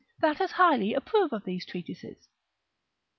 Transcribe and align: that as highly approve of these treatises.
that 0.19 0.41
as 0.41 0.53
highly 0.53 0.95
approve 0.95 1.31
of 1.31 1.43
these 1.43 1.63
treatises. 1.63 2.27